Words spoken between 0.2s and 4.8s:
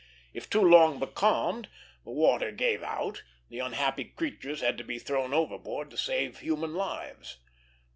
If too long becalmed, and water gave out, the unhappy creatures had